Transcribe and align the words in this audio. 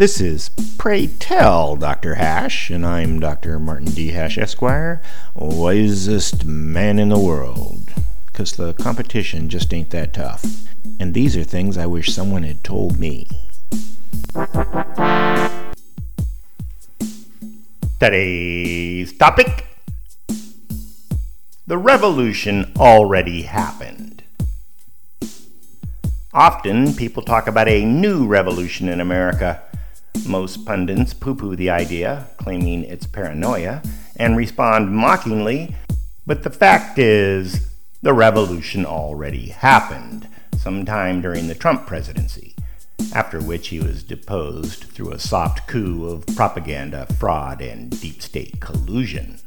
This 0.00 0.18
is 0.18 0.48
Pray 0.78 1.08
Tell 1.08 1.76
Dr. 1.76 2.14
Hash, 2.14 2.70
and 2.70 2.86
I'm 2.86 3.20
Dr. 3.20 3.58
Martin 3.58 3.90
D. 3.90 4.12
Hash, 4.12 4.38
Esquire, 4.38 5.02
wisest 5.34 6.46
man 6.46 6.98
in 6.98 7.10
the 7.10 7.18
world. 7.18 7.92
Because 8.24 8.52
the 8.52 8.72
competition 8.72 9.50
just 9.50 9.74
ain't 9.74 9.90
that 9.90 10.14
tough. 10.14 10.42
And 10.98 11.12
these 11.12 11.36
are 11.36 11.44
things 11.44 11.76
I 11.76 11.84
wish 11.84 12.14
someone 12.14 12.44
had 12.44 12.64
told 12.64 12.98
me. 12.98 13.28
Today's 18.00 19.12
topic 19.18 19.66
The 21.66 21.76
revolution 21.76 22.72
already 22.78 23.42
happened. 23.42 24.22
Often 26.32 26.94
people 26.94 27.22
talk 27.22 27.46
about 27.46 27.68
a 27.68 27.84
new 27.84 28.26
revolution 28.26 28.88
in 28.88 29.02
America. 29.02 29.62
Most 30.26 30.64
pundits 30.64 31.14
poo 31.14 31.34
poo 31.34 31.56
the 31.56 31.70
idea, 31.70 32.28
claiming 32.36 32.84
it's 32.84 33.06
paranoia, 33.06 33.82
and 34.16 34.36
respond 34.36 34.94
mockingly, 34.94 35.74
but 36.26 36.42
the 36.42 36.50
fact 36.50 36.98
is, 36.98 37.68
the 38.02 38.12
revolution 38.12 38.86
already 38.86 39.48
happened 39.48 40.28
sometime 40.56 41.20
during 41.20 41.48
the 41.48 41.54
Trump 41.54 41.86
presidency, 41.86 42.54
after 43.14 43.40
which 43.40 43.68
he 43.68 43.80
was 43.80 44.02
deposed 44.02 44.84
through 44.84 45.12
a 45.12 45.18
soft 45.18 45.66
coup 45.66 46.06
of 46.06 46.26
propaganda, 46.36 47.06
fraud, 47.18 47.60
and 47.62 47.98
deep 48.00 48.22
state 48.22 48.60
collusion. 48.60 49.38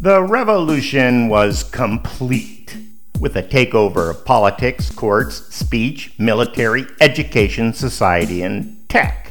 The 0.00 0.22
revolution 0.22 1.28
was 1.28 1.62
complete, 1.62 2.76
with 3.20 3.36
a 3.36 3.42
takeover 3.42 4.10
of 4.10 4.24
politics, 4.24 4.90
courts, 4.90 5.54
speech, 5.54 6.12
military, 6.18 6.86
education, 7.00 7.72
society, 7.72 8.42
and 8.42 8.88
tech. 8.88 9.27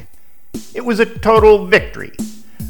It 0.73 0.85
was 0.85 0.99
a 0.99 1.05
total 1.05 1.65
victory. 1.65 2.13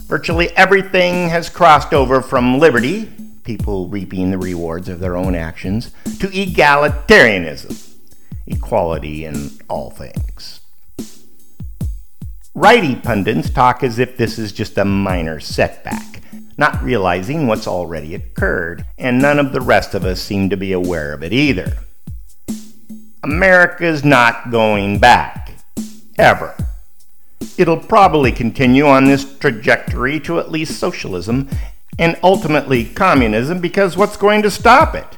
Virtually 0.08 0.50
everything 0.56 1.30
has 1.30 1.50
crossed 1.50 1.94
over 1.94 2.22
from 2.22 2.60
liberty, 2.60 3.10
people 3.44 3.90
reaping 3.90 4.32
the 4.32 4.38
rewards 4.38 4.90
of 4.90 5.00
their 5.00 5.18
own 5.18 5.36
actions, 5.36 5.92
to 6.20 6.28
egalitarianism, 6.28 7.96
equality 8.46 9.26
in 9.26 9.52
all 9.68 9.90
things. 9.92 10.62
Righty 12.54 12.96
pundits 12.96 13.50
talk 13.50 13.84
as 13.84 14.00
if 14.00 14.18
this 14.18 14.40
is 14.40 14.52
just 14.52 14.78
a 14.78 14.86
minor 14.86 15.40
setback, 15.40 16.22
not 16.58 16.82
realizing 16.82 17.46
what's 17.46 17.68
already 17.68 18.16
occurred, 18.16 18.86
and 18.98 19.22
none 19.22 19.38
of 19.38 19.52
the 19.52 19.62
rest 19.62 19.94
of 19.94 20.06
us 20.06 20.22
seem 20.22 20.50
to 20.50 20.58
be 20.58 20.72
aware 20.72 21.14
of 21.14 21.22
it 21.22 21.32
either. 21.32 21.78
America's 23.24 24.04
not 24.04 24.50
going 24.50 25.00
back. 25.00 25.52
Ever. 26.18 26.56
It'll 27.58 27.78
probably 27.78 28.32
continue 28.32 28.86
on 28.86 29.06
this 29.06 29.38
trajectory 29.40 30.20
to 30.22 30.40
at 30.40 30.52
least 30.52 30.80
socialism 30.80 31.50
and 31.98 32.20
ultimately 32.22 32.86
communism 32.86 33.60
because 33.60 33.98
what's 33.98 34.16
going 34.18 34.44
to 34.44 34.52
stop 34.52 34.94
it? 34.94 35.18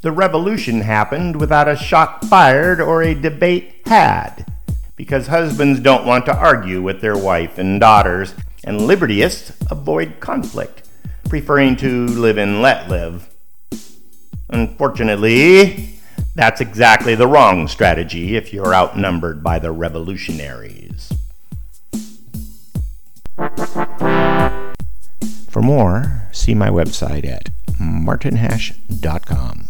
The 0.00 0.12
revolution 0.12 0.80
happened 0.80 1.36
without 1.36 1.68
a 1.68 1.76
shot 1.76 2.24
fired 2.24 2.80
or 2.80 3.02
a 3.02 3.14
debate 3.14 3.82
had, 3.84 4.46
because 4.96 5.26
husbands 5.26 5.80
don't 5.80 6.06
want 6.06 6.24
to 6.26 6.36
argue 6.36 6.80
with 6.80 7.00
their 7.00 7.18
wife 7.18 7.58
and 7.58 7.78
daughters, 7.78 8.34
and 8.64 8.80
libertyists 8.80 9.52
avoid 9.70 10.20
conflict, 10.20 10.88
preferring 11.28 11.76
to 11.76 12.06
live 12.06 12.38
and 12.38 12.62
let 12.62 12.88
live. 12.88 13.28
Unfortunately, 14.48 15.97
that's 16.38 16.60
exactly 16.60 17.16
the 17.16 17.26
wrong 17.26 17.66
strategy 17.66 18.36
if 18.36 18.52
you're 18.52 18.72
outnumbered 18.72 19.42
by 19.42 19.58
the 19.58 19.72
revolutionaries. 19.72 21.12
For 25.50 25.60
more, 25.60 26.28
see 26.30 26.54
my 26.54 26.68
website 26.68 27.26
at 27.26 27.48
martinhash.com. 27.80 29.67